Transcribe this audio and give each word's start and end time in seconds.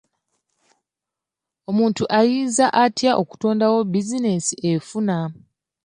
Omuntu 1.69 2.03
ayinza 2.19 2.65
atya 2.83 3.11
okutondawo 3.21 3.77
bizinensi 3.91 4.53
efuna? 4.71 5.17